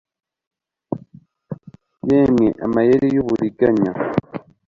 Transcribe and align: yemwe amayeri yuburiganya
yemwe 2.09 2.47
amayeri 2.65 3.07
yuburiganya 3.15 3.91